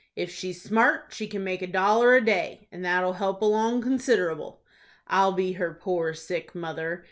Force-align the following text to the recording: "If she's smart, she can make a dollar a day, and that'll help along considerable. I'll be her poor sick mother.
"If 0.15 0.31
she's 0.31 0.59
smart, 0.59 1.09
she 1.13 1.27
can 1.27 1.43
make 1.43 1.61
a 1.61 1.67
dollar 1.67 2.15
a 2.15 2.25
day, 2.25 2.67
and 2.71 2.83
that'll 2.83 3.13
help 3.13 3.39
along 3.39 3.83
considerable. 3.83 4.63
I'll 5.05 5.31
be 5.33 5.51
her 5.51 5.75
poor 5.75 6.15
sick 6.15 6.55
mother. 6.55 6.99